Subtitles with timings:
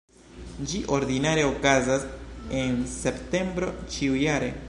[0.69, 2.07] Ĝi ordinare okazas
[2.63, 4.53] en septembro ĉiujare.